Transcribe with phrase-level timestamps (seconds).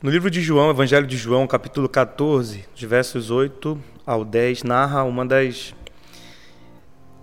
[0.00, 5.02] No livro de João, Evangelho de João, capítulo 14, de versos 8 ao 10, narra
[5.02, 5.74] uma das,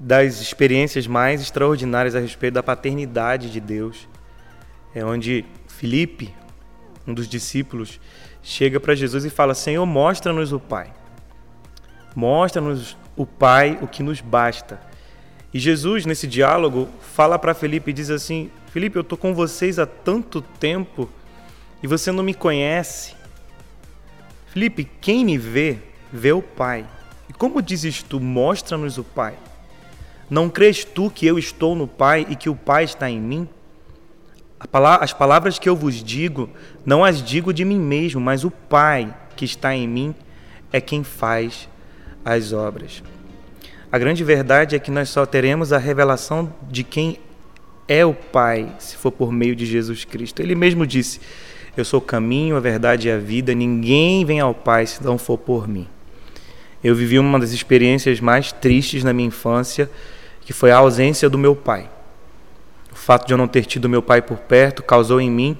[0.00, 4.08] das experiências mais extraordinárias a respeito da paternidade de Deus.
[4.92, 6.34] É onde Filipe,
[7.06, 8.00] um dos discípulos,
[8.42, 10.92] chega para Jesus e fala: Senhor, mostra-nos o Pai.
[12.16, 14.80] Mostra-nos o Pai, o que nos basta.
[15.54, 19.78] E Jesus, nesse diálogo, fala para Felipe e diz assim: Felipe, eu estou com vocês
[19.78, 21.08] há tanto tempo
[21.82, 23.14] e você não me conhece.
[24.48, 25.78] Felipe, quem me vê,
[26.12, 26.86] vê o Pai.
[27.28, 29.34] E como dizes tu, mostra-nos o Pai.
[30.28, 33.48] Não crês tu que eu estou no Pai e que o Pai está em mim?
[34.58, 36.48] As palavras que eu vos digo,
[36.84, 40.14] não as digo de mim mesmo, mas o Pai que está em mim
[40.72, 41.68] é quem faz
[42.24, 43.02] as obras.
[43.92, 47.20] A grande verdade é que nós só teremos a revelação de quem
[47.86, 50.40] é o Pai se for por meio de Jesus Cristo.
[50.40, 51.20] Ele mesmo disse:
[51.76, 55.18] Eu sou o caminho, a verdade e a vida, ninguém vem ao Pai se não
[55.18, 55.86] for por mim.
[56.82, 59.90] Eu vivi uma das experiências mais tristes na minha infância,
[60.40, 61.90] que foi a ausência do meu pai.
[62.92, 65.58] O fato de eu não ter tido meu pai por perto causou em mim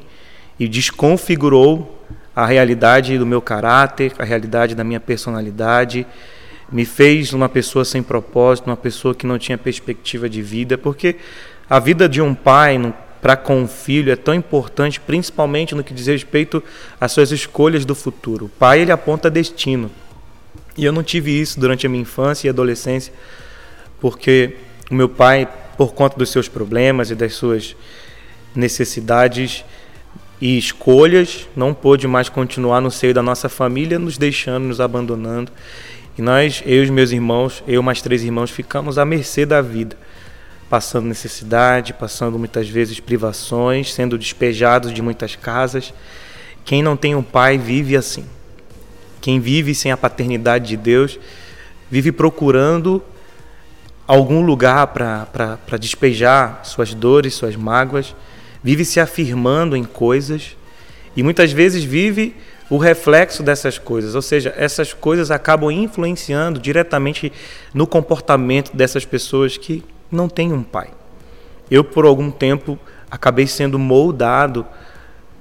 [0.58, 2.02] e desconfigurou
[2.34, 6.06] a realidade do meu caráter, a realidade da minha personalidade
[6.70, 11.16] me fez uma pessoa sem propósito, uma pessoa que não tinha perspectiva de vida, porque
[11.68, 12.78] a vida de um pai
[13.26, 16.62] para com um filho é tão importante, principalmente no que diz respeito
[17.00, 18.46] às suas escolhas do futuro.
[18.46, 19.90] O pai ele aponta destino.
[20.76, 23.12] E eu não tive isso durante a minha infância e adolescência,
[24.00, 24.54] porque
[24.88, 27.74] o meu pai, por conta dos seus problemas e das suas
[28.54, 29.64] necessidades
[30.40, 35.50] e escolhas, não pôde mais continuar no seio da nossa família, nos deixando, nos abandonando.
[36.16, 39.96] E nós, eu e meus irmãos, eu mais três irmãos, ficamos à mercê da vida,
[40.68, 45.94] passando necessidade, passando muitas vezes privações, sendo despejados de muitas casas.
[46.64, 48.26] Quem não tem um pai vive assim.
[49.20, 51.18] Quem vive sem a paternidade de Deus
[51.90, 53.02] vive procurando
[54.06, 58.14] algum lugar para despejar suas dores, suas mágoas,
[58.62, 60.56] vive se afirmando em coisas
[61.16, 62.36] e muitas vezes vive
[62.68, 67.32] o reflexo dessas coisas, ou seja, essas coisas acabam influenciando diretamente
[67.72, 70.90] no comportamento dessas pessoas que não têm um pai.
[71.70, 72.78] Eu, por algum tempo,
[73.10, 74.66] acabei sendo moldado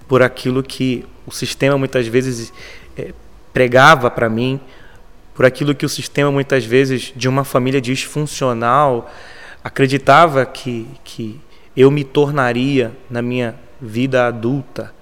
[0.08, 2.54] por aquilo que o sistema muitas vezes
[2.98, 3.14] é,
[3.54, 4.60] pregava para mim,
[5.34, 9.12] por aquilo que o sistema muitas vezes de uma família disfuncional
[9.64, 11.40] acreditava que, que
[11.76, 14.94] eu me tornaria na minha vida adulta.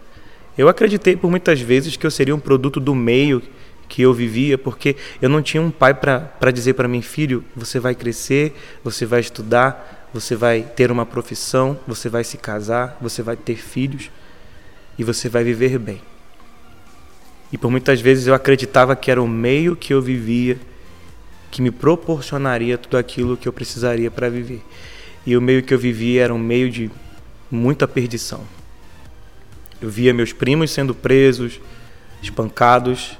[0.57, 3.41] Eu acreditei por muitas vezes que eu seria um produto do meio
[3.87, 7.79] que eu vivia, porque eu não tinha um pai para dizer para mim, filho, você
[7.79, 13.21] vai crescer, você vai estudar, você vai ter uma profissão, você vai se casar, você
[13.21, 14.09] vai ter filhos
[14.97, 16.01] e você vai viver bem.
[17.51, 20.59] E por muitas vezes eu acreditava que era o meio que eu vivia
[21.53, 24.63] que me proporcionaria tudo aquilo que eu precisaria para viver.
[25.23, 26.89] E o meio que eu vivia era um meio de
[27.51, 28.41] muita perdição.
[29.79, 31.61] Eu via meus primos sendo presos,
[32.23, 33.19] espancados,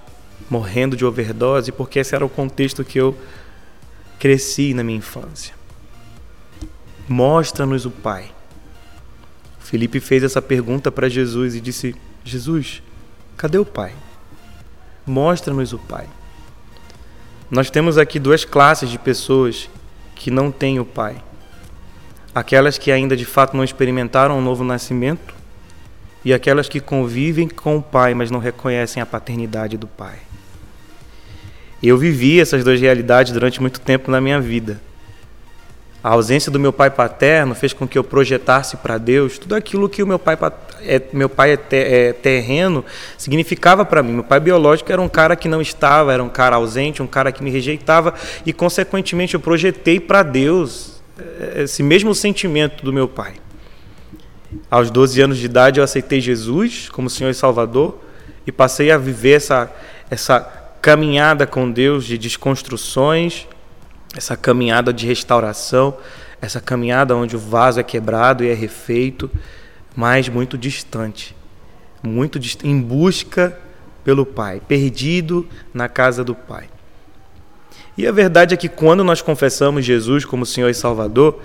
[0.54, 3.18] morrendo de overdose, porque esse era o contexto que eu
[4.20, 5.56] cresci na minha infância.
[7.10, 8.32] Mostra-nos o Pai.
[9.60, 12.84] Felipe fez essa pergunta para Jesus e disse: Jesus,
[13.36, 13.94] cadê o Pai?
[15.08, 16.08] Mostra-nos o Pai.
[17.50, 19.68] Nós temos aqui duas classes de pessoas
[20.14, 21.16] que não têm o Pai.
[22.36, 25.34] Aquelas que ainda de fato não experimentaram um novo nascimento
[26.24, 30.20] e aquelas que convivem com o pai, mas não reconhecem a paternidade do pai.
[31.84, 34.80] Eu vivi essas duas realidades durante muito tempo na minha vida.
[36.02, 39.90] A ausência do meu pai paterno fez com que eu projetasse para Deus tudo aquilo
[39.90, 40.38] que o meu pai
[40.82, 42.84] é, meu pai é, é terreno
[43.18, 44.14] significava para mim.
[44.14, 47.32] Meu pai biológico era um cara que não estava, era um cara ausente, um cara
[47.32, 48.14] que me rejeitava
[48.46, 53.34] e consequentemente eu projetei para Deus é, esse mesmo sentimento do meu pai.
[54.70, 58.00] Aos 12 anos de idade eu aceitei Jesus como Senhor e Salvador
[58.46, 59.72] e passei a viver essa,
[60.10, 63.48] essa caminhada com Deus de desconstruções,
[64.18, 65.96] essa caminhada de restauração,
[66.42, 69.32] essa caminhada onde o vaso é quebrado e é refeito,
[69.96, 71.34] mas muito distante,
[72.04, 73.58] muito dist em busca
[74.04, 76.70] pelo Pai, perdido na casa do Pai.
[77.98, 81.42] E a verdade é que quando nós confessamos Jesus como Senhor e Salvador,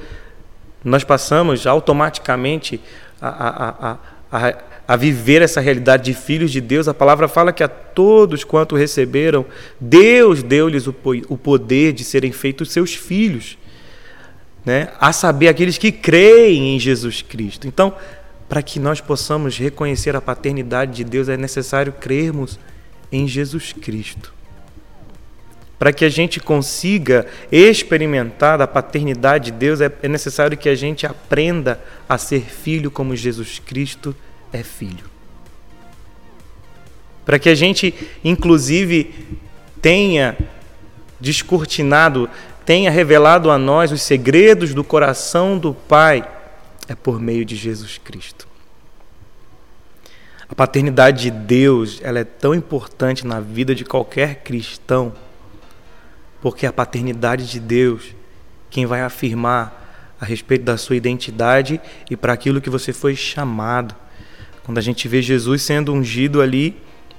[0.82, 2.81] nós passamos automaticamente
[3.23, 3.99] a, a, a,
[4.32, 4.55] a,
[4.96, 6.88] viver essa realidade de filhos de Deus.
[6.88, 9.44] A palavra fala que a todos quanto receberam,
[9.79, 10.94] Deus deu-lhes o,
[11.29, 13.58] o poder de serem feitos seus filhos.
[14.64, 14.88] Né?
[14.99, 17.69] A saber, aqueles que creem em Jesus Cristo.
[17.69, 17.94] Então,
[18.49, 22.58] para que nós possamos reconhecer a paternidade de Deus, é necessário crermos
[23.12, 24.32] em Jesus Cristo.
[25.79, 30.75] Para que a gente consiga experimentar a paternidade de Deus, é, é necessário que a
[30.75, 34.17] gente aprenda a ser filho como Jesus Cristo
[34.53, 35.05] é filho.
[37.25, 39.39] Para que a gente, inclusive,
[39.83, 40.37] tenha
[41.21, 42.29] descortinado,
[42.65, 46.27] tenha revelado a nós os segredos do coração do Pai
[46.89, 48.49] é por meio de Jesus Cristo.
[50.49, 55.12] A paternidade de Deus, ela é tão importante na vida de qualquer cristão,
[56.41, 58.15] porque a paternidade de Deus,
[58.71, 61.81] quem vai afirmar a respeito da sua identidade
[62.11, 63.95] e para aquilo que você foi chamado.
[64.69, 66.76] Quando a gente vê Jesus sendo ungido ali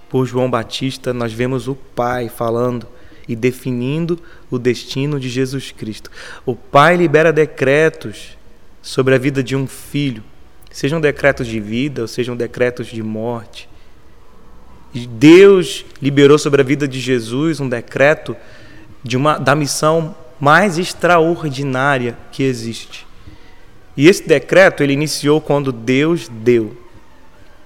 [0.07, 2.85] por João Batista, nós vemos o Pai falando
[3.27, 4.19] e definindo
[4.51, 6.11] o destino de Jesus Cristo.
[6.45, 8.37] O Pai libera decretos
[8.83, 10.23] sobre a vida de um filho,
[10.69, 13.67] sejam decretos de vida ou sejam decretos de morte.
[14.93, 18.37] Deus liberou sobre a vida de Jesus um decreto
[19.03, 23.07] de uma, da missão mais extraordinária que existe.
[23.97, 26.77] E esse decreto ele iniciou quando Deus deu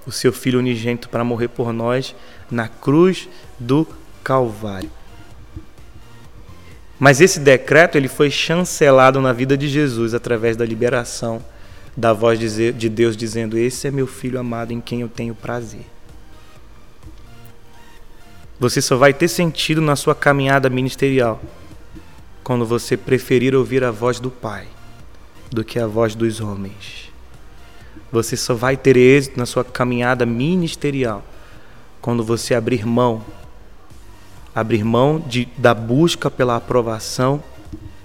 [0.06, 2.14] o seu filho unigênito para morrer por nós
[2.50, 3.28] na cruz
[3.58, 3.86] do
[4.22, 4.90] Calvário.
[6.98, 11.44] Mas esse decreto ele foi chancelado na vida de Jesus através da liberação
[11.96, 15.86] da voz de Deus dizendo: Esse é meu filho amado em quem eu tenho prazer.
[18.58, 21.42] Você só vai ter sentido na sua caminhada ministerial
[22.42, 24.66] quando você preferir ouvir a voz do Pai
[25.50, 27.12] do que a voz dos homens.
[28.14, 31.22] Você só vai ter êxito na sua caminhada ministerial
[32.00, 33.22] quando você abrir mão
[34.54, 37.42] abrir mão de, da busca pela aprovação,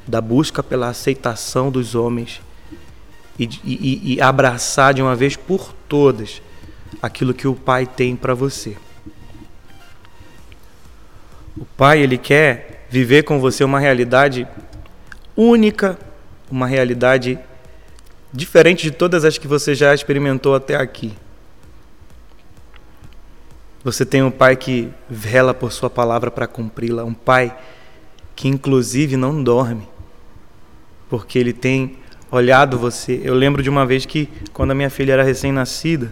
[0.07, 2.41] da busca pela aceitação dos homens
[3.37, 6.41] e, e, e abraçar de uma vez por todas
[7.01, 8.75] aquilo que o Pai tem para você.
[11.55, 14.47] O Pai, ele quer viver com você uma realidade
[15.37, 15.99] única,
[16.49, 17.37] uma realidade
[18.31, 21.13] diferente de todas as que você já experimentou até aqui.
[23.83, 27.55] Você tem um pai que vela por sua palavra para cumpri-la, um pai
[28.35, 29.87] que inclusive não dorme,
[31.09, 31.97] porque ele tem
[32.29, 33.19] olhado você.
[33.23, 36.11] Eu lembro de uma vez que quando a minha filha era recém-nascida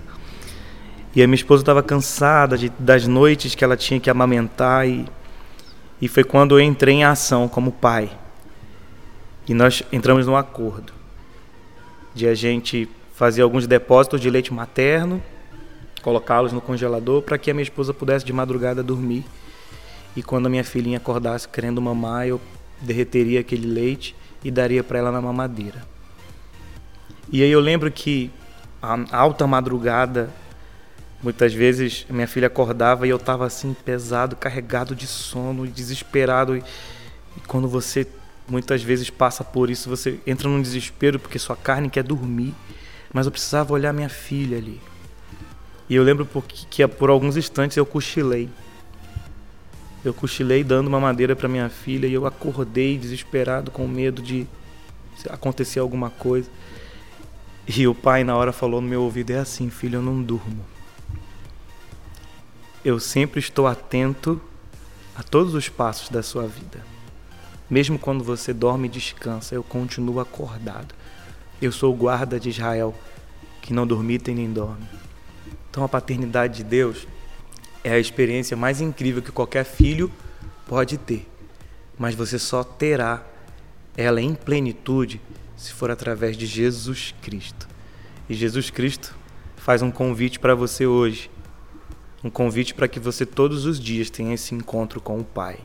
[1.14, 5.06] e a minha esposa estava cansada de, das noites que ela tinha que amamentar e,
[6.02, 8.10] e foi quando eu entrei em ação como pai.
[9.48, 10.98] E nós entramos num acordo
[12.18, 15.22] de a gente fazer alguns depósitos de leite materno
[16.08, 19.26] colocá-los no congelador para que a minha esposa pudesse de madrugada dormir.
[20.16, 22.40] E quando a minha filhinha acordasse querendo mamar, eu
[22.82, 25.86] derreteria aquele leite e daria para ela na mamadeira.
[27.30, 28.32] E aí eu lembro que
[28.82, 30.30] a alta madrugada,
[31.22, 36.56] muitas vezes minha filha acordava e eu estava assim pesado, carregado de sono, desesperado.
[36.56, 36.64] E,
[37.36, 38.08] e quando você
[38.50, 42.54] muitas vezes passa por isso, você entra num desespero porque sua carne quer dormir.
[43.14, 44.82] Mas eu precisava olhar minha filha ali.
[45.90, 46.28] E eu lembro
[46.70, 48.50] que por alguns instantes eu cochilei.
[50.04, 54.46] Eu cochilei dando uma madeira para minha filha e eu acordei desesperado com medo de
[55.30, 56.50] acontecer alguma coisa.
[57.68, 60.66] E o pai na hora falou no meu ouvido: "É assim, filho, eu não durmo.
[62.84, 64.40] Eu sempre estou atento
[65.16, 66.97] a todos os passos da sua vida.
[67.70, 70.96] Mesmo quando você dorme e descansa, eu continuo acordado.
[71.62, 72.96] Eu sou o guarda de Israel,
[73.62, 74.88] que não dormita e nem dorme.
[75.70, 77.06] Então a paternidade de Deus
[77.84, 80.10] é a experiência mais incrível que qualquer filho
[80.66, 81.28] pode ter.
[82.00, 83.26] Mas você só terá
[83.98, 85.20] ela em plenitude
[85.58, 87.68] se for através de Jesus Cristo.
[88.30, 89.14] E Jesus Cristo
[89.58, 91.30] faz um convite para você hoje.
[92.24, 95.60] Um convite para que você todos os dias tenha esse encontro com o Pai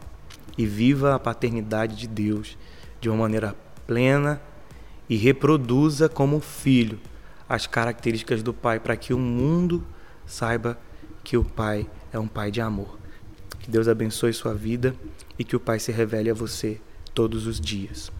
[0.57, 2.57] e viva a paternidade de Deus
[3.01, 3.57] de uma maneira
[3.87, 4.41] plena
[5.09, 6.99] e reproduza como filho
[7.49, 9.85] as características do Pai para que o mundo
[10.25, 10.79] saiba
[11.23, 12.99] que o Pai é um Pai de amor.
[13.59, 14.95] Que Deus abençoe sua vida
[15.39, 16.81] e que o Pai se revele a você
[17.15, 18.11] todos os dias.